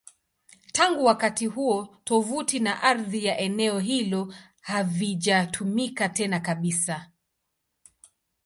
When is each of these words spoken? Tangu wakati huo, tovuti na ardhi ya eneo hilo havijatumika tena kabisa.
Tangu 0.71 1.05
wakati 1.05 1.45
huo, 1.45 1.97
tovuti 2.03 2.59
na 2.59 2.83
ardhi 2.83 3.25
ya 3.25 3.37
eneo 3.37 3.79
hilo 3.79 4.33
havijatumika 4.61 6.09
tena 6.09 6.39
kabisa. 6.39 7.11